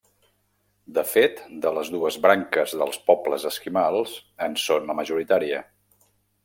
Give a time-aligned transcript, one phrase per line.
[0.97, 4.17] De fet, de les dues branques dels pobles esquimals,
[4.49, 5.63] en són la majoritària.